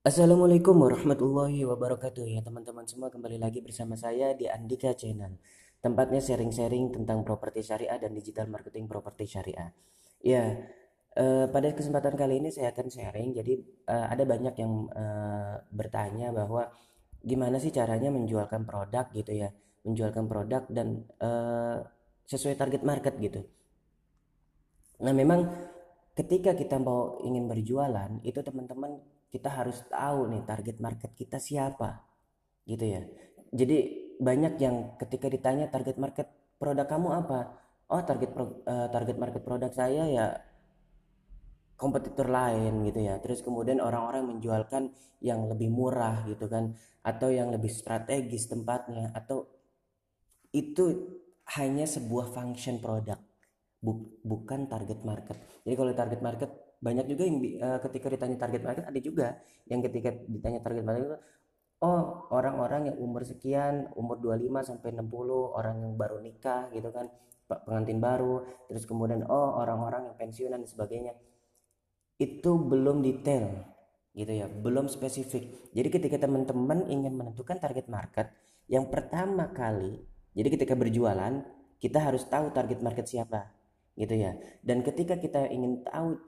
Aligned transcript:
Assalamualaikum 0.00 0.80
warahmatullahi 0.80 1.60
wabarakatuh. 1.68 2.24
Ya 2.24 2.40
teman-teman 2.40 2.88
semua 2.88 3.12
kembali 3.12 3.36
lagi 3.36 3.60
bersama 3.60 4.00
saya 4.00 4.32
di 4.32 4.48
Andika 4.48 4.96
Channel. 4.96 5.36
Tempatnya 5.84 6.24
sharing-sharing 6.24 6.88
tentang 6.88 7.20
properti 7.20 7.60
syariah 7.60 8.00
dan 8.00 8.16
digital 8.16 8.48
marketing 8.48 8.88
properti 8.88 9.28
syariah. 9.28 9.76
Ya 10.24 10.56
eh, 11.20 11.44
pada 11.52 11.76
kesempatan 11.76 12.16
kali 12.16 12.40
ini 12.40 12.48
saya 12.48 12.72
akan 12.72 12.88
sharing. 12.88 13.36
Jadi 13.36 13.60
eh, 13.92 14.06
ada 14.08 14.24
banyak 14.24 14.56
yang 14.56 14.88
eh, 14.88 15.68
bertanya 15.68 16.32
bahwa 16.32 16.72
gimana 17.20 17.60
sih 17.60 17.68
caranya 17.68 18.08
menjualkan 18.08 18.64
produk 18.64 19.04
gitu 19.12 19.36
ya. 19.36 19.52
Menjualkan 19.84 20.24
produk 20.32 20.64
dan 20.72 21.04
eh, 21.20 21.76
sesuai 22.24 22.56
target 22.56 22.88
market 22.88 23.20
gitu. 23.20 23.44
Nah 25.04 25.12
memang 25.12 25.44
ketika 26.16 26.56
kita 26.56 26.80
mau 26.80 27.20
ingin 27.20 27.44
berjualan 27.52 28.16
itu 28.24 28.40
teman-teman 28.40 29.19
kita 29.30 29.48
harus 29.48 29.86
tahu 29.86 30.26
nih 30.30 30.42
target 30.42 30.76
market 30.82 31.14
kita 31.14 31.38
siapa 31.38 32.02
gitu 32.66 32.84
ya. 32.84 33.02
Jadi 33.50 33.78
banyak 34.20 34.54
yang 34.60 34.94
ketika 35.00 35.30
ditanya 35.30 35.70
target 35.72 35.96
market 35.96 36.28
produk 36.60 36.84
kamu 36.84 37.08
apa 37.24 37.38
oh 37.90 38.02
target 38.04 38.30
pro, 38.30 38.62
uh, 38.68 38.86
target 38.92 39.16
market 39.16 39.42
produk 39.42 39.72
saya 39.72 40.04
ya 40.06 40.26
kompetitor 41.78 42.28
lain 42.28 42.84
gitu 42.84 43.00
ya. 43.00 43.16
Terus 43.22 43.40
kemudian 43.40 43.80
orang-orang 43.80 44.36
menjualkan 44.36 44.92
yang 45.24 45.48
lebih 45.48 45.72
murah 45.72 46.26
gitu 46.28 46.50
kan 46.50 46.76
atau 47.00 47.32
yang 47.32 47.48
lebih 47.48 47.72
strategis 47.72 48.50
tempatnya 48.50 49.14
atau 49.16 49.48
itu 50.52 51.16
hanya 51.56 51.88
sebuah 51.88 52.30
function 52.34 52.78
produk 52.82 53.16
bukan 54.20 54.68
target 54.68 55.00
market. 55.08 55.40
Jadi 55.64 55.74
kalau 55.74 55.92
target 55.96 56.20
market 56.20 56.50
banyak 56.80 57.06
juga 57.12 57.22
yang 57.28 57.36
uh, 57.60 57.78
ketika 57.84 58.08
ditanya 58.08 58.36
target 58.40 58.62
market 58.64 58.84
ada 58.88 59.00
juga 59.00 59.28
yang 59.68 59.84
ketika 59.84 60.16
ditanya 60.24 60.64
target 60.64 60.84
market 60.84 61.02
itu 61.04 61.18
oh 61.80 62.28
orang-orang 62.32 62.92
yang 62.92 62.96
umur 63.00 63.24
sekian 63.24 63.88
umur 63.96 64.20
25 64.20 64.68
sampai 64.76 64.96
60 64.96 65.04
orang 65.56 65.76
yang 65.80 65.92
baru 65.96 66.20
nikah 66.24 66.72
gitu 66.72 66.88
kan 66.92 67.08
pengantin 67.48 67.98
baru 67.98 68.46
terus 68.70 68.86
kemudian 68.86 69.26
oh 69.26 69.58
orang-orang 69.58 70.12
yang 70.12 70.16
pensiunan 70.16 70.62
dan 70.62 70.68
sebagainya. 70.68 71.12
Itu 72.20 72.60
belum 72.60 73.00
detail 73.00 73.64
gitu 74.12 74.32
ya 74.32 74.46
belum 74.46 74.88
spesifik. 74.88 75.72
Jadi 75.72 75.88
ketika 75.88 76.16
teman-teman 76.20 76.86
ingin 76.88 77.16
menentukan 77.16 77.58
target 77.58 77.88
market 77.88 78.30
yang 78.70 78.86
pertama 78.86 79.50
kali 79.50 80.04
jadi 80.36 80.48
ketika 80.52 80.78
berjualan 80.78 81.42
kita 81.80 81.98
harus 81.98 82.28
tahu 82.28 82.52
target 82.52 82.84
market 82.84 83.08
siapa 83.08 83.50
gitu 83.96 84.14
ya. 84.14 84.36
Dan 84.60 84.84
ketika 84.84 85.16
kita 85.18 85.48
ingin 85.48 85.82
tahu 85.82 86.22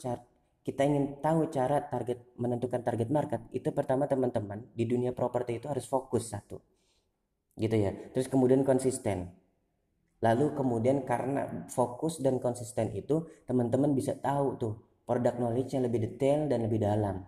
kita 0.62 0.86
ingin 0.86 1.18
tahu 1.18 1.50
cara 1.50 1.82
target 1.90 2.22
menentukan 2.38 2.86
target 2.86 3.10
market 3.10 3.42
itu 3.50 3.74
pertama 3.74 4.06
teman-teman 4.06 4.62
di 4.78 4.86
dunia 4.86 5.10
properti 5.10 5.58
itu 5.58 5.66
harus 5.66 5.90
fokus 5.90 6.30
satu. 6.30 6.62
Gitu 7.58 7.74
ya. 7.74 7.90
Terus 8.14 8.30
kemudian 8.30 8.62
konsisten. 8.62 9.34
Lalu 10.22 10.54
kemudian 10.54 11.02
karena 11.02 11.66
fokus 11.66 12.22
dan 12.22 12.38
konsisten 12.38 12.94
itu 12.94 13.26
teman-teman 13.42 13.90
bisa 13.90 14.14
tahu 14.14 14.54
tuh 14.54 14.74
produk 15.02 15.34
knowledge 15.34 15.74
yang 15.74 15.82
lebih 15.82 16.06
detail 16.06 16.46
dan 16.46 16.62
lebih 16.62 16.78
dalam. 16.78 17.26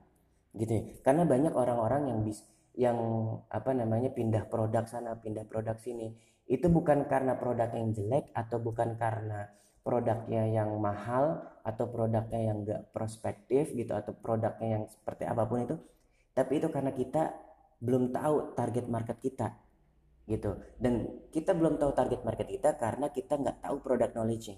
Gitu 0.55 0.71
ya. 0.71 0.83
Karena 1.03 1.27
banyak 1.27 1.53
orang-orang 1.59 2.15
yang 2.15 2.19
bis 2.23 2.47
yang 2.75 2.98
apa 3.51 3.71
namanya 3.71 4.11
pindah 4.11 4.47
produk 4.47 4.87
sana 4.87 5.19
pindah 5.19 5.43
produk 5.51 5.75
sini. 5.83 6.15
Itu 6.47 6.71
bukan 6.71 7.11
karena 7.11 7.35
produk 7.35 7.67
yang 7.75 7.91
jelek 7.91 8.31
atau 8.31 8.63
bukan 8.63 8.95
karena 8.95 9.51
produknya 9.85 10.49
yang 10.49 10.73
mahal 10.81 11.45
atau 11.61 11.85
produknya 11.93 12.41
yang 12.41 12.65
enggak 12.65 12.89
prospektif 12.91 13.71
gitu 13.77 13.93
atau 13.93 14.17
produknya 14.17 14.81
yang 14.81 14.85
seperti 14.89 15.29
apa 15.29 15.45
pun 15.45 15.69
itu. 15.69 15.77
Tapi 16.33 16.59
itu 16.59 16.73
karena 16.73 16.91
kita 16.91 17.37
belum 17.85 18.11
tahu 18.11 18.57
target 18.57 18.89
market 18.89 19.21
kita 19.21 19.55
gitu. 20.25 20.57
Dan 20.81 21.29
kita 21.29 21.53
belum 21.53 21.77
tahu 21.77 21.93
target 21.93 22.25
market 22.25 22.48
kita 22.48 22.81
karena 22.81 23.13
kita 23.13 23.36
nggak 23.36 23.61
tahu 23.61 23.77
produk 23.85 24.11
knowledge-nya. 24.17 24.57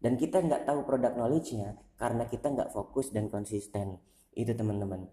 Dan 0.00 0.16
kita 0.16 0.40
nggak 0.40 0.64
tahu 0.64 0.86
produk 0.86 1.12
knowledge-nya 1.18 1.76
karena 1.98 2.24
kita 2.30 2.46
nggak 2.48 2.70
fokus 2.70 3.10
dan 3.10 3.26
konsisten. 3.26 3.98
Itu 4.32 4.54
teman-teman. 4.54 5.10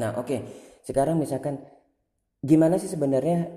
Nah 0.00 0.10
oke. 0.16 0.26
Okay. 0.26 0.40
sekarang 0.84 1.16
misalkan 1.16 1.64
gimana 2.44 2.76
sih 2.76 2.92
sebenarnya 2.92 3.48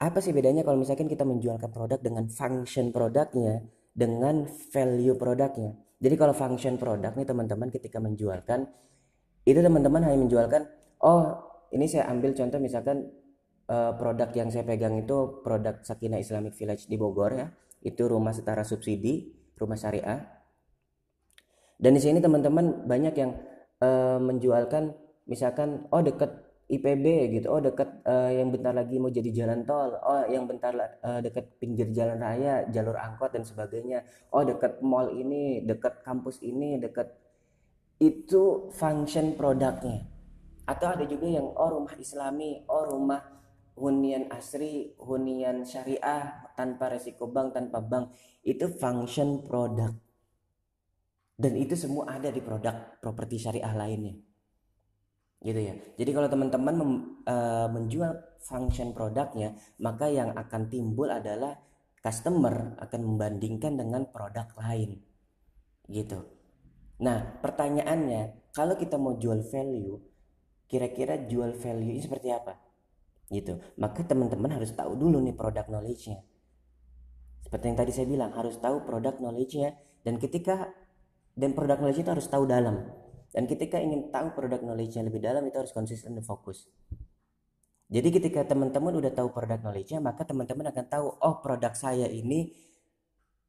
apa 0.00 0.24
sih 0.24 0.32
bedanya 0.32 0.64
kalau 0.64 0.80
misalkan 0.80 1.04
kita 1.04 1.28
menjualkan 1.28 1.68
produk 1.68 2.00
dengan 2.00 2.24
function 2.32 2.88
produknya 2.88 3.60
dengan 3.90 4.46
value 4.46 5.16
produknya. 5.18 5.74
Jadi 6.00 6.14
kalau 6.16 6.32
function 6.32 6.80
produk 6.80 7.12
nih 7.12 7.28
teman-teman 7.28 7.68
ketika 7.68 8.00
menjualkan 8.00 8.64
itu 9.44 9.60
teman-teman 9.60 10.04
hanya 10.04 10.18
menjualkan 10.20 10.68
oh 11.04 11.36
ini 11.72 11.88
saya 11.88 12.08
ambil 12.08 12.32
contoh 12.32 12.60
misalkan 12.60 13.08
uh, 13.70 13.92
produk 13.94 14.28
yang 14.34 14.48
saya 14.50 14.66
pegang 14.66 14.98
itu 14.98 15.40
produk 15.44 15.80
Sakina 15.86 16.18
Islamic 16.18 16.56
Village 16.58 16.90
di 16.90 16.96
Bogor 16.98 17.32
ya. 17.36 17.46
Itu 17.80 18.10
rumah 18.10 18.34
setara 18.36 18.66
subsidi, 18.66 19.32
rumah 19.56 19.78
syariah. 19.78 20.20
Dan 21.80 21.96
di 21.96 22.00
sini 22.02 22.20
teman-teman 22.20 22.84
banyak 22.84 23.14
yang 23.16 23.32
uh, 23.80 24.20
menjualkan 24.20 24.92
misalkan 25.24 25.88
oh 25.88 26.04
dekat 26.04 26.49
IPB 26.70 27.34
gitu. 27.34 27.50
Oh 27.50 27.58
dekat 27.58 28.06
uh, 28.06 28.30
yang 28.30 28.54
bentar 28.54 28.70
lagi 28.70 28.94
mau 29.02 29.10
jadi 29.10 29.26
jalan 29.34 29.66
tol. 29.66 29.90
Oh 30.06 30.22
yang 30.30 30.46
bentar 30.46 30.70
uh, 31.02 31.18
dekat 31.18 31.58
pinggir 31.58 31.90
jalan 31.90 32.22
raya 32.22 32.62
jalur 32.70 32.94
angkot 32.94 33.34
dan 33.34 33.42
sebagainya. 33.42 34.06
Oh 34.30 34.46
dekat 34.46 34.78
mall 34.78 35.10
ini 35.10 35.66
dekat 35.66 36.06
kampus 36.06 36.38
ini 36.46 36.78
dekat 36.78 37.10
itu 37.98 38.70
function 38.70 39.34
produknya. 39.34 40.06
Atau 40.70 40.94
ada 40.94 41.02
juga 41.10 41.26
yang 41.26 41.50
oh 41.50 41.70
rumah 41.74 41.98
islami 41.98 42.62
oh 42.70 42.86
rumah 42.86 43.18
hunian 43.74 44.30
asri 44.30 44.94
hunian 45.02 45.66
syariah 45.66 46.54
tanpa 46.54 46.94
resiko 46.94 47.26
bank 47.26 47.58
tanpa 47.58 47.82
bank. 47.82 48.14
Itu 48.46 48.70
function 48.78 49.42
produk. 49.42 49.90
Dan 51.34 51.58
itu 51.58 51.74
semua 51.74 52.14
ada 52.14 52.30
di 52.30 52.38
produk 52.38 53.00
properti 53.02 53.42
syariah 53.42 53.74
lainnya 53.74 54.29
gitu 55.40 55.60
ya. 55.60 55.74
Jadi 55.96 56.10
kalau 56.12 56.28
teman-teman 56.28 56.76
uh, 57.24 57.68
menjual 57.72 58.12
function 58.44 58.92
produknya, 58.92 59.56
maka 59.80 60.08
yang 60.08 60.36
akan 60.36 60.68
timbul 60.68 61.08
adalah 61.08 61.56
customer 62.00 62.76
akan 62.80 63.00
membandingkan 63.04 63.76
dengan 63.76 64.08
produk 64.08 64.48
lain. 64.56 65.00
Gitu. 65.88 66.20
Nah, 67.00 67.40
pertanyaannya, 67.40 68.52
kalau 68.52 68.76
kita 68.76 69.00
mau 69.00 69.16
jual 69.16 69.40
value, 69.48 69.96
kira-kira 70.68 71.16
jual 71.24 71.56
value 71.56 71.96
ini 71.96 72.00
seperti 72.04 72.28
apa? 72.32 72.60
Gitu. 73.32 73.56
Maka 73.80 74.04
teman-teman 74.04 74.52
harus 74.52 74.76
tahu 74.76 74.96
dulu 74.96 75.24
nih 75.24 75.36
produk 75.36 75.64
knowledge-nya. 75.68 76.20
Seperti 77.40 77.64
yang 77.72 77.78
tadi 77.80 77.92
saya 77.96 78.06
bilang, 78.08 78.30
harus 78.36 78.60
tahu 78.60 78.84
produk 78.84 79.16
knowledge-nya 79.16 79.76
dan 80.04 80.20
ketika 80.20 80.68
dan 81.36 81.56
produk 81.56 81.80
knowledge 81.80 82.04
itu 82.04 82.10
harus 82.12 82.28
tahu 82.28 82.44
dalam 82.44 82.84
dan 83.30 83.46
ketika 83.46 83.78
ingin 83.78 84.10
tahu 84.10 84.34
produk 84.34 84.58
knowledge-nya 84.58 85.06
lebih 85.06 85.22
dalam 85.22 85.46
itu 85.46 85.56
harus 85.58 85.70
konsisten 85.70 86.18
dan 86.18 86.26
fokus. 86.26 86.66
Jadi 87.90 88.08
ketika 88.14 88.46
teman-teman 88.46 88.94
udah 88.94 89.10
tahu 89.10 89.34
produk 89.34 89.58
knowledge-nya, 89.58 89.98
maka 89.98 90.22
teman-teman 90.22 90.70
akan 90.70 90.86
tahu, 90.86 91.06
oh 91.10 91.36
produk 91.42 91.74
saya 91.74 92.06
ini 92.06 92.54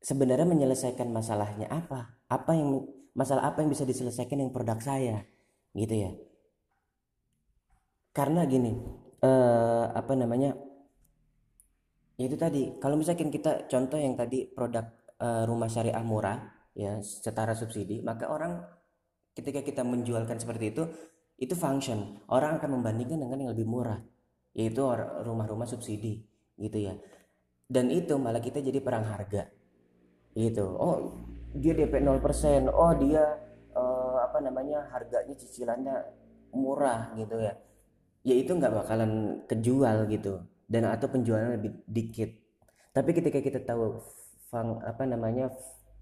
sebenarnya 0.01 0.49
menyelesaikan 0.49 1.09
masalahnya 1.13 1.69
apa? 1.69 2.17
Apa 2.25 2.57
yang 2.57 2.89
masalah 3.13 3.53
apa 3.53 3.61
yang 3.61 3.69
bisa 3.69 3.85
diselesaikan 3.85 4.41
dengan 4.41 4.53
produk 4.53 4.81
saya? 4.81 5.21
Gitu 5.77 5.93
ya. 5.93 6.11
Karena 8.13 8.45
gini, 8.49 8.73
eh, 9.21 9.85
apa 9.93 10.13
namanya? 10.17 10.57
Itu 12.17 12.37
tadi, 12.37 12.77
kalau 12.81 12.97
misalkan 12.97 13.29
kita 13.29 13.65
contoh 13.65 13.97
yang 13.97 14.17
tadi 14.17 14.49
produk 14.49 14.89
eh, 15.21 15.43
rumah 15.45 15.69
syariah 15.69 16.01
murah 16.01 16.37
ya 16.73 16.97
setara 17.01 17.53
subsidi, 17.53 18.01
maka 18.01 18.25
orang 18.25 18.80
ketika 19.35 19.63
kita 19.63 19.81
menjualkan 19.85 20.37
seperti 20.37 20.75
itu 20.75 20.83
itu 21.41 21.57
function. 21.57 22.21
Orang 22.29 22.61
akan 22.61 22.79
membandingkan 22.79 23.17
dengan 23.17 23.47
yang 23.47 23.51
lebih 23.55 23.67
murah 23.67 23.99
yaitu 24.51 24.83
rumah-rumah 25.23 25.65
subsidi 25.65 26.21
gitu 26.59 26.77
ya. 26.77 26.93
Dan 27.71 27.87
itu 27.87 28.19
malah 28.19 28.43
kita 28.43 28.59
jadi 28.59 28.83
perang 28.83 29.07
harga 29.07 29.47
gitu. 30.35 30.65
Oh 30.75 31.15
dia 31.51 31.75
DP 31.75 32.03
0% 32.03 32.67
oh 32.71 32.93
dia 32.99 33.23
uh, 33.75 34.17
apa 34.23 34.39
namanya 34.43 34.87
harganya 34.91 35.35
cicilannya 35.35 35.95
murah 36.51 37.15
gitu 37.15 37.39
ya. 37.39 37.55
Ya 38.21 38.35
itu 38.37 38.53
nggak 38.53 38.85
bakalan 38.85 39.41
kejual 39.47 40.05
gitu. 40.11 40.43
Dan 40.67 40.87
atau 40.87 41.07
penjualan 41.11 41.51
lebih 41.57 41.83
dikit. 41.87 42.31
Tapi 42.91 43.11
ketika 43.15 43.39
kita 43.39 43.59
tahu 43.63 43.99
fang, 44.51 44.83
apa 44.83 45.03
namanya 45.07 45.51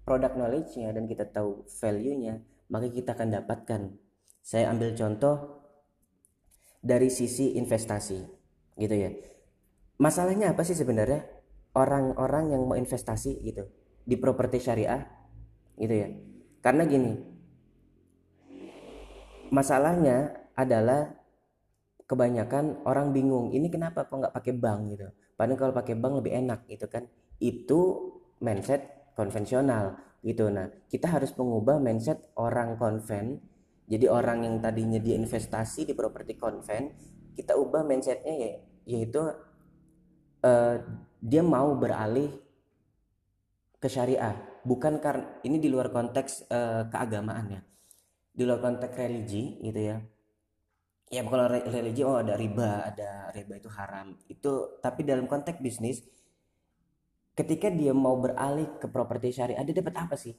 produk 0.02 0.34
knowledge-nya 0.34 0.90
dan 0.90 1.06
kita 1.06 1.26
tahu 1.26 1.66
value-nya 1.80 2.42
maka 2.70 2.86
kita 2.88 3.18
akan 3.18 3.28
dapatkan. 3.42 3.80
Saya 4.40 4.72
ambil 4.72 4.96
contoh 4.96 5.66
dari 6.80 7.12
sisi 7.12 7.58
investasi, 7.60 8.18
gitu 8.80 8.94
ya. 8.96 9.10
Masalahnya 10.00 10.56
apa 10.56 10.64
sih 10.64 10.72
sebenarnya 10.72 11.20
orang-orang 11.76 12.56
yang 12.56 12.64
mau 12.64 12.78
investasi 12.78 13.44
gitu 13.44 13.68
di 14.06 14.16
properti 14.16 14.62
syariah, 14.64 15.04
gitu 15.76 15.92
ya? 15.92 16.08
Karena 16.64 16.88
gini, 16.88 17.12
masalahnya 19.52 20.48
adalah 20.56 21.20
kebanyakan 22.10 22.82
orang 22.86 23.14
bingung 23.14 23.54
ini 23.54 23.70
kenapa 23.70 24.02
kok 24.02 24.18
nggak 24.18 24.34
pakai 24.34 24.54
bank 24.58 24.80
gitu 24.90 25.06
padahal 25.38 25.58
kalau 25.58 25.74
pakai 25.78 25.94
bank 25.94 26.18
lebih 26.18 26.32
enak 26.42 26.66
gitu 26.66 26.90
kan 26.90 27.06
itu 27.38 27.80
mindset 28.42 28.99
konvensional 29.16 29.98
gitu. 30.20 30.48
Nah 30.52 30.68
kita 30.88 31.08
harus 31.08 31.32
mengubah 31.36 31.80
mindset 31.80 32.32
orang 32.36 32.76
konven. 32.76 33.40
Jadi 33.90 34.06
orang 34.06 34.46
yang 34.46 34.62
tadinya 34.62 35.02
dia 35.02 35.18
investasi 35.18 35.82
di 35.82 35.98
properti 35.98 36.38
konven 36.38 36.94
kita 37.34 37.56
ubah 37.56 37.82
mindsetnya 37.82 38.34
ya 38.36 38.50
yaitu 38.84 39.22
uh, 40.44 40.76
dia 41.20 41.42
mau 41.44 41.72
beralih 41.76 42.30
ke 43.80 43.88
syariah. 43.88 44.36
Bukan 44.60 45.00
karena 45.00 45.40
ini 45.40 45.56
di 45.56 45.72
luar 45.72 45.88
konteks 45.88 46.52
uh, 46.52 46.84
keagamaan 46.92 47.46
ya. 47.48 47.60
Di 48.30 48.42
luar 48.44 48.60
konteks 48.60 48.92
religi 48.92 49.56
gitu 49.64 49.80
ya. 49.80 49.96
Ya 51.10 51.26
kalau 51.26 51.50
religi 51.50 52.06
oh 52.06 52.22
ada 52.22 52.38
riba 52.38 52.86
ada 52.86 53.32
riba 53.32 53.56
itu 53.56 53.72
haram. 53.72 54.14
Itu 54.28 54.78
tapi 54.84 55.02
dalam 55.02 55.26
konteks 55.26 55.58
bisnis 55.58 56.04
ketika 57.40 57.72
dia 57.72 57.96
mau 57.96 58.20
beralih 58.20 58.68
ke 58.76 58.84
properti 58.92 59.32
syariah 59.32 59.64
dia 59.64 59.80
dapat 59.80 59.96
apa 59.96 60.16
sih? 60.20 60.36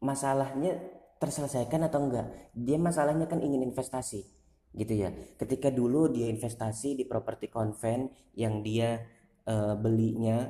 Masalahnya 0.00 0.80
terselesaikan 1.20 1.84
atau 1.86 2.00
enggak? 2.08 2.26
Dia 2.56 2.80
masalahnya 2.80 3.28
kan 3.28 3.44
ingin 3.44 3.60
investasi 3.68 4.24
gitu 4.72 4.92
ya. 4.96 5.12
Ketika 5.36 5.68
dulu 5.68 6.08
dia 6.08 6.32
investasi 6.32 6.96
di 6.96 7.04
properti 7.04 7.52
konven 7.52 8.08
yang 8.32 8.64
dia 8.64 9.04
uh, 9.44 9.76
belinya 9.76 10.48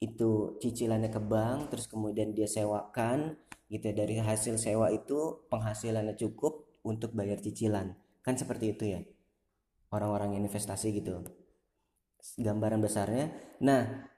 itu 0.00 0.56
cicilannya 0.56 1.12
ke 1.12 1.20
bank 1.20 1.68
terus 1.68 1.84
kemudian 1.84 2.32
dia 2.32 2.48
sewakan 2.48 3.36
gitu 3.68 3.92
ya. 3.92 3.94
dari 3.94 4.16
hasil 4.16 4.56
sewa 4.56 4.88
itu 4.88 5.44
penghasilannya 5.52 6.16
cukup 6.16 6.80
untuk 6.80 7.12
bayar 7.12 7.38
cicilan. 7.44 7.92
Kan 8.24 8.40
seperti 8.40 8.72
itu 8.72 8.84
ya. 8.96 9.00
Orang-orang 9.92 10.40
yang 10.40 10.48
investasi 10.48 10.96
gitu. 10.96 11.20
Gambaran 12.40 12.80
besarnya. 12.80 13.28
Nah 13.60 14.08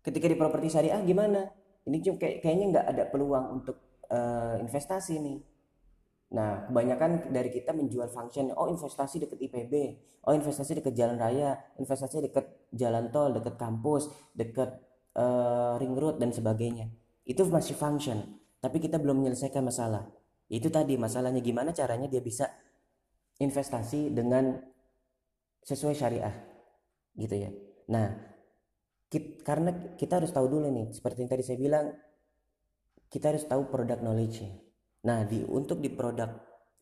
ketika 0.00 0.26
di 0.28 0.36
properti 0.36 0.68
syariah 0.72 1.00
gimana? 1.04 1.48
Ini 1.88 1.96
cuma 2.04 2.16
kayak, 2.20 2.44
kayaknya 2.44 2.66
nggak 2.76 2.86
ada 2.92 3.04
peluang 3.08 3.46
untuk 3.60 3.76
uh, 4.12 4.56
investasi 4.60 5.20
nih. 5.20 5.38
Nah 6.30 6.70
kebanyakan 6.70 7.34
dari 7.34 7.50
kita 7.50 7.74
menjual 7.74 8.06
function 8.12 8.54
oh 8.54 8.70
investasi 8.70 9.26
deket 9.26 9.38
IPB 9.50 9.74
oh 10.30 10.34
investasi 10.36 10.78
deket 10.78 10.94
jalan 10.94 11.18
raya 11.18 11.58
investasi 11.80 12.22
deket 12.30 12.70
jalan 12.70 13.10
tol 13.10 13.34
deket 13.34 13.58
kampus 13.58 14.06
deket 14.30 14.78
uh, 15.18 15.74
ring 15.80 15.96
road 15.98 16.22
dan 16.22 16.30
sebagainya. 16.30 16.86
Itu 17.26 17.46
masih 17.50 17.74
function 17.74 18.38
tapi 18.60 18.78
kita 18.78 19.00
belum 19.00 19.24
menyelesaikan 19.24 19.64
masalah. 19.64 20.06
Itu 20.46 20.70
tadi 20.70 20.94
masalahnya 20.94 21.42
gimana 21.42 21.74
caranya 21.74 22.06
dia 22.06 22.22
bisa 22.22 22.46
investasi 23.40 24.12
dengan 24.12 24.60
sesuai 25.66 25.94
syariah 25.96 26.34
gitu 27.18 27.34
ya. 27.34 27.50
Nah 27.90 28.06
kita, 29.10 29.42
karena 29.42 29.70
kita 29.98 30.22
harus 30.22 30.30
tahu 30.30 30.46
dulu 30.46 30.70
nih 30.70 30.94
seperti 30.94 31.26
yang 31.26 31.30
tadi 31.30 31.42
saya 31.42 31.58
bilang 31.58 31.86
kita 33.10 33.34
harus 33.34 33.44
tahu 33.44 33.66
produk 33.66 33.98
knowledge 33.98 34.46
-nya. 34.46 34.50
nah 35.02 35.26
di 35.26 35.42
untuk 35.44 35.82
di 35.82 35.90
produk 35.90 36.30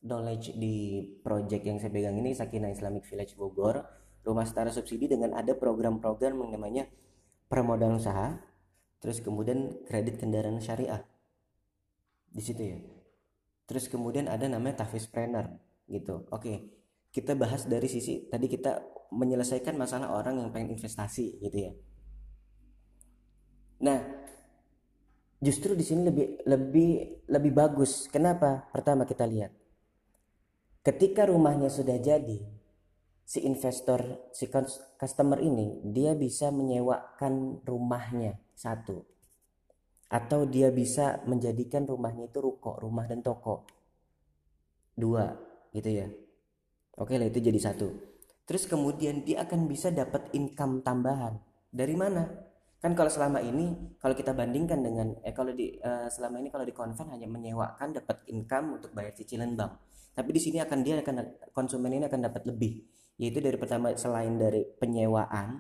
knowledge 0.05 0.55
di 0.61 1.03
project 1.25 1.63
yang 1.65 1.81
saya 1.81 1.91
pegang 1.91 2.21
ini 2.21 2.37
Sakina 2.37 2.69
Islamic 2.69 3.09
Village 3.09 3.35
Bogor 3.35 3.83
rumah 4.23 4.45
setara 4.45 4.69
subsidi 4.69 5.09
dengan 5.09 5.33
ada 5.33 5.57
program-program 5.57 6.37
yang 6.45 6.51
namanya 6.53 6.85
permodalan 7.49 7.97
usaha 7.97 8.37
terus 9.01 9.25
kemudian 9.25 9.87
kredit 9.87 10.21
kendaraan 10.21 10.59
syariah. 10.59 11.07
Di 12.29 12.43
situ 12.43 12.61
ya. 12.61 12.79
Terus 13.65 13.87
kemudian 13.89 14.27
ada 14.27 14.45
namanya 14.51 14.85
tahfiz 14.85 15.09
planner 15.09 15.57
gitu. 15.89 16.29
Oke 16.29 16.79
kita 17.09 17.33
bahas 17.33 17.65
dari 17.65 17.89
sisi 17.89 18.29
tadi 18.29 18.47
kita 18.47 18.85
menyelesaikan 19.17 19.75
masalah 19.81 20.13
orang 20.13 20.37
yang 20.45 20.49
pengen 20.53 20.77
investasi 20.77 21.41
gitu 21.41 21.57
ya 21.57 21.73
nah 23.79 24.19
justru 25.39 25.79
di 25.79 25.87
sini 25.87 26.11
lebih 26.11 26.27
lebih 26.45 26.91
lebih 27.31 27.53
bagus. 27.55 28.11
Kenapa? 28.11 28.67
Pertama 28.75 29.07
kita 29.07 29.25
lihat. 29.25 29.55
Ketika 30.83 31.27
rumahnya 31.27 31.71
sudah 31.71 31.99
jadi 31.99 32.39
si 33.29 33.45
investor 33.45 34.33
si 34.33 34.49
customer 34.97 35.37
ini 35.37 35.85
dia 35.85 36.17
bisa 36.19 36.51
menyewakan 36.51 37.63
rumahnya 37.63 38.39
satu. 38.59 39.07
Atau 40.09 40.49
dia 40.49 40.73
bisa 40.73 41.21
menjadikan 41.29 41.85
rumahnya 41.85 42.33
itu 42.33 42.41
ruko 42.41 42.81
rumah 42.81 43.05
dan 43.07 43.21
toko. 43.21 43.69
Dua 44.99 45.31
gitu 45.71 45.91
ya. 45.93 46.09
Oke 46.99 47.15
lah 47.15 47.31
itu 47.31 47.39
jadi 47.39 47.61
satu. 47.61 47.89
Terus 48.49 48.65
kemudian 48.65 49.23
dia 49.23 49.45
akan 49.45 49.69
bisa 49.69 49.93
dapat 49.93 50.33
income 50.33 50.81
tambahan. 50.81 51.37
Dari 51.69 51.93
mana 51.93 52.48
kan 52.79 52.95
kalau 52.95 53.11
selama 53.11 53.43
ini 53.43 53.75
kalau 53.99 54.15
kita 54.15 54.31
bandingkan 54.35 54.79
dengan 54.79 55.19
eh 55.27 55.35
kalau 55.35 55.51
di 55.51 55.75
uh, 55.83 56.07
selama 56.07 56.39
ini 56.39 56.49
kalau 56.49 56.63
di 56.63 56.71
konven 56.71 57.11
hanya 57.11 57.27
menyewakan 57.27 57.91
dapat 57.91 58.23
income 58.31 58.79
untuk 58.79 58.95
bayar 58.95 59.13
cicilan 59.15 59.59
bank. 59.59 59.83
Tapi 60.15 60.31
di 60.35 60.41
sini 60.43 60.59
akan 60.63 60.79
dia 60.83 60.99
akan 60.99 61.47
konsumen 61.55 61.95
ini 61.95 62.07
akan 62.07 62.31
dapat 62.31 62.47
lebih. 62.47 62.87
Yaitu 63.19 63.43
dari 63.43 63.59
pertama 63.59 63.91
selain 63.99 64.39
dari 64.39 64.63
penyewaan 64.79 65.59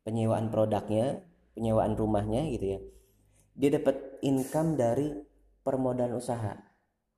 penyewaan 0.00 0.48
produknya 0.48 1.20
penyewaan 1.52 1.92
rumahnya 1.92 2.48
gitu 2.48 2.66
ya 2.76 2.80
dia 3.60 3.76
dapat 3.76 4.24
income 4.24 4.80
dari 4.80 5.12
permodalan 5.60 6.16
usaha. 6.16 6.56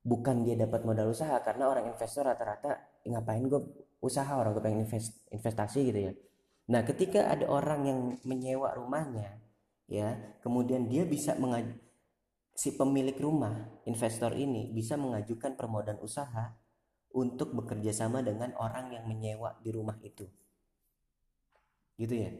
Bukan 0.03 0.43
dia 0.43 0.59
dapat 0.59 0.83
modal 0.83 1.15
usaha 1.15 1.39
karena 1.47 1.71
orang 1.71 1.95
investor 1.95 2.27
rata-rata 2.27 2.75
ngapain 3.07 3.47
gue 3.47 3.63
usaha 4.03 4.35
orang 4.35 4.51
gue 4.59 4.63
pengen 4.63 4.83
invest, 4.83 5.23
investasi 5.31 5.79
gitu 5.87 6.01
ya 6.11 6.13
nah 6.71 6.87
ketika 6.87 7.27
ada 7.27 7.51
orang 7.51 7.81
yang 7.87 8.01
menyewa 8.23 8.71
rumahnya 8.79 9.43
ya 9.91 10.39
kemudian 10.41 10.87
dia 10.87 11.03
bisa 11.03 11.35
mengaj 11.35 11.67
si 12.53 12.77
pemilik 12.77 13.17
rumah 13.17 13.83
investor 13.89 14.37
ini 14.37 14.71
bisa 14.71 15.01
mengajukan 15.01 15.57
permodalan 15.57 16.01
usaha 16.05 16.57
untuk 17.13 17.53
bekerja 17.53 17.93
sama 17.93 18.25
dengan 18.25 18.57
orang 18.57 18.93
yang 18.93 19.05
menyewa 19.05 19.57
di 19.61 19.71
rumah 19.73 19.97
itu. 20.01 20.25
Gitu 22.01 22.15
ya. 22.17 22.31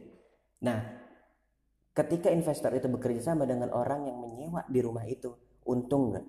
Nah 0.65 0.81
ketika 1.93 2.33
investor 2.33 2.73
itu 2.73 2.89
bekerja 2.89 3.33
sama 3.33 3.45
dengan 3.45 3.69
orang 3.69 4.09
yang 4.09 4.17
menyewa 4.17 4.65
di 4.65 4.79
rumah 4.81 5.05
itu 5.05 5.33
untung 5.65 6.13
nggak? 6.13 6.25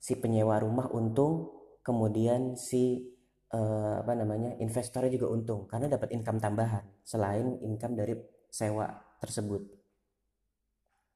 Si 0.00 0.18
penyewa 0.18 0.58
rumah 0.58 0.90
untung 0.90 1.54
kemudian 1.86 2.58
si 2.58 3.14
uh, 3.54 4.02
apa 4.02 4.12
namanya 4.14 4.54
investornya 4.62 5.10
juga 5.10 5.30
untung 5.30 5.66
karena 5.66 5.90
dapat 5.90 6.14
income 6.14 6.38
tambahan 6.38 6.84
selain 7.02 7.58
income 7.62 7.94
dari 7.98 8.14
sewa 8.50 8.86
tersebut. 9.18 9.62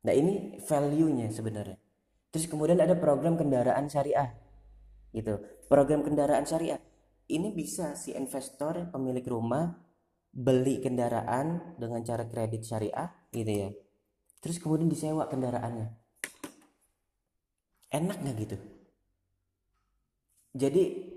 Nah 0.05 0.13
ini 0.13 0.61
value-nya 0.61 1.33
sebenarnya. 1.33 1.79
Terus 2.35 2.51
kemudian 2.51 2.79
ada 2.83 2.99
program 2.99 3.39
kendaraan 3.39 3.87
syariah 3.89 4.35
gitu. 5.15 5.39
Program 5.71 6.03
kendaraan 6.03 6.45
syariah. 6.45 6.83
Ini 7.25 7.57
bisa 7.57 7.97
si 7.97 8.13
investor 8.13 8.93
pemilik 8.93 9.25
rumah 9.25 9.73
beli 10.35 10.83
kendaraan 10.83 11.79
dengan 11.79 12.03
cara 12.05 12.27
kredit 12.27 12.67
syariah 12.67 13.09
gitu 13.33 13.53
ya. 13.55 13.71
Terus 14.43 14.61
kemudian 14.61 14.91
disewa 14.91 15.25
kendaraannya. 15.31 15.89
Enak 17.95 18.19
nggak 18.21 18.37
gitu? 18.45 18.57
Jadi 20.55 21.14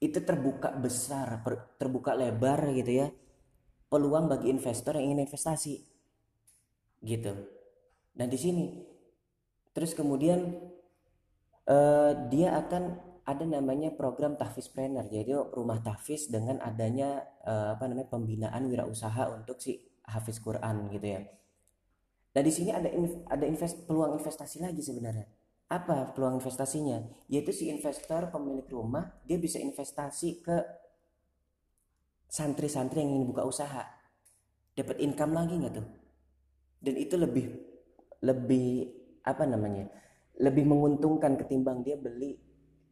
itu 0.00 0.18
terbuka 0.24 0.72
besar 0.72 1.44
terbuka 1.76 2.16
lebar 2.16 2.72
gitu 2.72 3.04
ya. 3.04 3.08
Peluang 3.92 4.32
bagi 4.32 4.48
investor 4.48 4.96
yang 4.96 5.12
ingin 5.12 5.28
investasi. 5.28 5.76
Gitu. 7.04 7.32
Dan 8.16 8.26
di 8.32 8.38
sini 8.40 8.64
terus 9.70 9.92
kemudian 9.92 10.56
uh, 11.68 12.12
dia 12.32 12.56
akan 12.58 12.82
ada 13.28 13.44
namanya 13.44 13.92
program 13.92 14.40
tahfiz 14.40 14.72
planner. 14.72 15.04
Jadi 15.06 15.36
rumah 15.52 15.78
tahfiz 15.84 16.32
dengan 16.32 16.58
adanya 16.64 17.20
uh, 17.44 17.76
apa 17.76 17.84
namanya 17.86 18.08
pembinaan 18.08 18.66
wirausaha 18.72 19.28
untuk 19.36 19.60
si 19.60 19.78
hafiz 20.08 20.40
Quran 20.40 20.88
gitu 20.90 21.06
ya. 21.06 21.20
Dan 22.30 22.42
di 22.46 22.52
sini 22.54 22.70
ada 22.72 22.88
ada 23.28 23.44
invest 23.44 23.84
peluang 23.84 24.16
investasi 24.16 24.62
lagi 24.64 24.80
sebenarnya 24.80 25.39
apa 25.70 26.10
peluang 26.10 26.42
investasinya? 26.42 26.98
Yaitu 27.30 27.54
si 27.54 27.70
investor 27.70 28.34
pemilik 28.34 28.66
rumah 28.66 29.14
dia 29.22 29.38
bisa 29.38 29.62
investasi 29.62 30.42
ke 30.42 30.56
santri-santri 32.26 33.06
yang 33.06 33.14
ingin 33.14 33.30
buka 33.30 33.46
usaha. 33.46 33.86
Dapat 34.74 34.98
income 34.98 35.32
lagi 35.38 35.54
nggak 35.62 35.74
tuh? 35.78 35.88
Dan 36.82 36.94
itu 36.98 37.14
lebih 37.14 37.46
lebih 38.20 38.68
apa 39.22 39.46
namanya 39.46 39.88
lebih 40.40 40.64
menguntungkan 40.66 41.38
ketimbang 41.38 41.86
dia 41.86 41.94
beli 41.94 42.34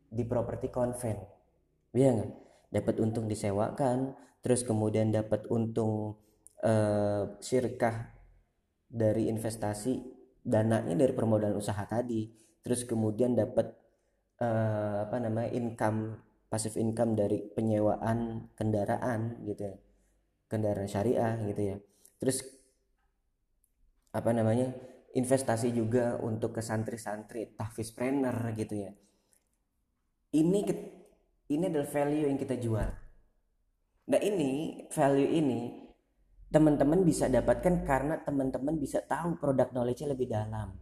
di 0.09 0.23
properti 0.23 0.71
konven. 0.71 1.19
Iya 1.93 2.15
nggak? 2.15 2.33
Dapat 2.79 2.95
untung 3.03 3.27
disewakan 3.27 4.15
terus 4.39 4.63
kemudian 4.63 5.11
dapat 5.11 5.51
untung 5.51 6.15
uh, 6.63 7.23
sirkah 7.43 8.15
dari 8.87 9.27
investasi 9.27 9.99
dananya 10.47 10.95
dari 10.95 11.11
permodalan 11.11 11.59
usaha 11.59 11.83
tadi 11.85 12.39
terus 12.63 12.85
kemudian 12.85 13.39
dapat 13.39 13.75
uh, 14.43 15.07
apa 15.07 15.17
namanya 15.23 15.51
income 15.55 16.19
pasif 16.49 16.81
income 16.81 17.13
dari 17.13 17.45
penyewaan 17.45 18.51
kendaraan 18.57 19.45
gitu 19.45 19.69
ya. 19.69 19.77
Kendaraan 20.49 20.89
syariah 20.89 21.37
gitu 21.45 21.63
ya. 21.63 21.77
Terus 22.17 22.41
apa 24.17 24.33
namanya 24.33 24.73
investasi 25.13 25.77
juga 25.77 26.17
untuk 26.25 26.57
ke 26.57 26.65
santri-santri 26.65 27.53
tahfiz 27.53 27.93
trainer 27.93 28.35
gitu 28.57 28.75
ya. 28.89 28.93
Ini 30.33 30.61
ini 31.49 31.65
adalah 31.69 31.89
value 31.89 32.29
yang 32.29 32.41
kita 32.41 32.57
jual. 32.57 32.89
Nah 34.09 34.21
ini 34.25 34.85
value 34.89 35.31
ini 35.37 35.61
teman-teman 36.49 37.05
bisa 37.05 37.29
dapatkan 37.29 37.85
karena 37.85 38.25
teman-teman 38.25 38.81
bisa 38.81 39.05
tahu 39.05 39.37
produk 39.37 39.69
knowledge-nya 39.69 40.17
lebih 40.17 40.29
dalam. 40.33 40.73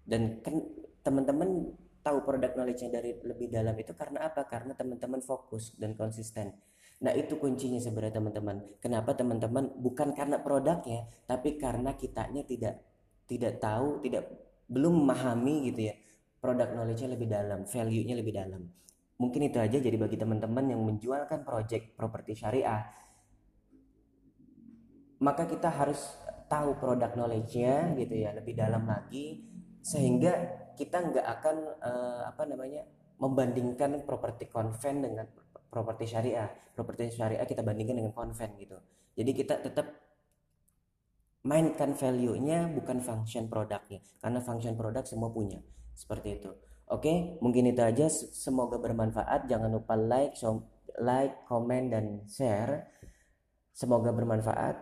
Dan 0.00 0.40
kan 0.40 0.56
teman-teman 1.00 1.72
tahu 2.00 2.24
produk 2.24 2.52
knowledge-nya 2.56 2.90
dari 3.00 3.16
lebih 3.20 3.52
dalam 3.52 3.76
itu 3.76 3.92
karena 3.92 4.28
apa? 4.28 4.48
Karena 4.48 4.72
teman-teman 4.72 5.20
fokus 5.20 5.76
dan 5.76 5.92
konsisten. 5.96 6.56
Nah, 7.00 7.16
itu 7.16 7.40
kuncinya 7.40 7.80
sebenarnya 7.80 8.20
teman-teman. 8.20 8.56
Kenapa 8.80 9.16
teman-teman 9.16 9.72
bukan 9.80 10.12
karena 10.12 10.36
produknya, 10.40 11.08
tapi 11.24 11.56
karena 11.56 11.96
kitanya 11.96 12.44
tidak 12.44 12.84
tidak 13.24 13.56
tahu, 13.56 14.04
tidak 14.04 14.28
belum 14.68 15.04
memahami 15.04 15.72
gitu 15.72 15.88
ya. 15.88 15.94
Produk 16.40 16.72
knowledge-nya 16.72 17.16
lebih 17.16 17.28
dalam, 17.28 17.64
value-nya 17.64 18.14
lebih 18.16 18.32
dalam. 18.36 18.62
Mungkin 19.20 19.52
itu 19.52 19.60
aja 19.60 19.76
jadi 19.76 19.96
bagi 20.00 20.16
teman-teman 20.16 20.72
yang 20.72 20.80
menjualkan 20.80 21.44
project 21.44 21.92
properti 21.96 22.32
syariah 22.36 22.88
maka 25.20 25.44
kita 25.44 25.68
harus 25.68 26.00
tahu 26.48 26.74
produk 26.80 27.12
knowledge-nya 27.14 27.94
gitu 27.94 28.14
ya 28.16 28.32
lebih 28.34 28.56
dalam 28.56 28.88
lagi 28.88 29.44
sehingga 29.84 30.59
kita 30.80 30.96
nggak 31.12 31.26
akan 31.40 31.56
uh, 31.84 32.22
apa 32.32 32.48
namanya 32.48 32.88
membandingkan 33.20 34.00
properti 34.08 34.48
konven 34.48 35.04
dengan 35.04 35.28
properti 35.68 36.08
syariah. 36.08 36.48
Properti 36.72 37.12
syariah 37.12 37.44
kita 37.44 37.60
bandingkan 37.60 38.00
dengan 38.00 38.16
konven 38.16 38.56
gitu. 38.56 38.80
Jadi 39.12 39.30
kita 39.36 39.60
tetap 39.60 39.92
mainkan 41.44 41.96
value-nya 41.96 42.68
bukan 42.72 43.00
function 43.00 43.48
produknya 43.48 44.00
karena 44.24 44.40
function 44.40 44.72
produk 44.72 45.04
semua 45.04 45.28
punya. 45.28 45.60
Seperti 45.92 46.40
itu. 46.40 46.50
Oke 46.88 47.36
mungkin 47.44 47.68
itu 47.68 47.84
aja. 47.84 48.08
Semoga 48.08 48.80
bermanfaat. 48.80 49.52
Jangan 49.52 49.68
lupa 49.68 50.00
like 50.00 50.40
like 50.96 51.44
comment 51.44 51.92
dan 51.92 52.24
share. 52.24 52.88
Semoga 53.76 54.16
bermanfaat. 54.16 54.80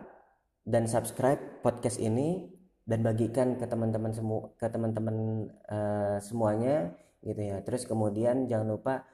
Dan 0.63 0.87
subscribe 0.87 1.59
podcast 1.59 1.99
ini 1.99 2.58
dan 2.89 3.05
bagikan 3.05 3.53
ke 3.61 3.69
teman-teman 3.69 4.09
semua 4.09 4.49
ke 4.57 4.65
teman-teman 4.65 5.45
uh, 5.69 6.17
semuanya 6.17 6.97
gitu 7.21 7.37
ya. 7.37 7.61
Terus 7.61 7.85
kemudian 7.85 8.49
jangan 8.49 8.73
lupa 8.73 9.05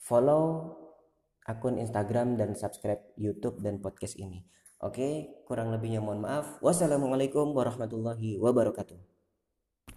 follow 0.00 0.72
akun 1.44 1.76
Instagram 1.76 2.40
dan 2.40 2.56
subscribe 2.56 3.04
YouTube 3.20 3.60
dan 3.60 3.84
podcast 3.84 4.16
ini. 4.16 4.48
Oke 4.80 5.36
kurang 5.44 5.68
lebihnya 5.68 6.00
mohon 6.00 6.24
maaf. 6.24 6.56
Wassalamualaikum 6.64 7.52
warahmatullahi 7.52 8.40
wabarakatuh 8.40 9.17